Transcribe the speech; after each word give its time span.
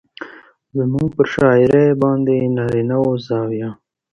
زموږ 0.77 1.07
پر 1.15 1.27
شاعرۍ 1.33 1.87
باندې 2.01 2.35
نارينه 2.57 2.97
زاويه 3.27 3.69